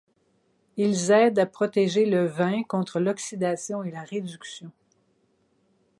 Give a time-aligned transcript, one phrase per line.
[0.77, 4.71] Ils aident à protéger le vin contre l'oxydation et la réduction.